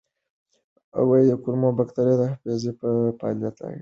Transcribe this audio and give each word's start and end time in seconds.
کولمو 1.43 1.69
بکتریاوې 1.77 2.19
د 2.27 2.31
حافظې 2.31 2.71
په 2.79 2.87
فعالیت 3.19 3.55
اغېز 3.57 3.59
لري. 3.61 3.69